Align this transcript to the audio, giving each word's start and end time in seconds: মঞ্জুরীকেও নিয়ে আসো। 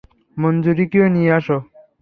মঞ্জুরীকেও 0.37 1.07
নিয়ে 1.15 1.31
আসো। 1.37 1.57